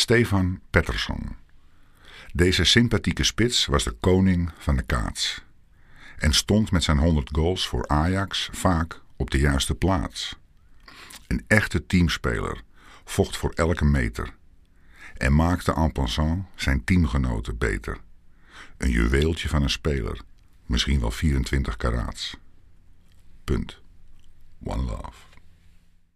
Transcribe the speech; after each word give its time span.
Stefan 0.00 0.60
Pettersson. 0.70 1.36
Deze 2.32 2.64
sympathieke 2.64 3.24
spits 3.24 3.66
was 3.66 3.84
de 3.84 3.90
koning 3.90 4.50
van 4.58 4.76
de 4.76 4.82
kaats 4.82 5.44
en 6.18 6.32
stond 6.32 6.70
met 6.70 6.82
zijn 6.82 6.98
100 6.98 7.28
goals 7.32 7.68
voor 7.68 7.88
Ajax 7.88 8.48
vaak 8.52 9.00
op 9.16 9.30
de 9.30 9.38
juiste 9.38 9.74
plaats. 9.74 10.36
Een 11.26 11.44
echte 11.46 11.86
teamspeler, 11.86 12.62
vocht 13.04 13.36
voor 13.36 13.50
elke 13.50 13.84
meter 13.84 14.34
en 15.16 15.34
maakte 15.34 15.72
en 15.72 15.92
passant 15.92 16.46
zijn 16.54 16.84
teamgenoten 16.84 17.58
beter. 17.58 17.98
Een 18.76 18.90
juweeltje 18.90 19.48
van 19.48 19.62
een 19.62 19.70
speler, 19.70 20.20
misschien 20.66 21.00
wel 21.00 21.10
24 21.10 21.76
karaats. 21.76 22.36
Punt. 23.44 23.80
One 24.64 24.82
love. 24.82 25.18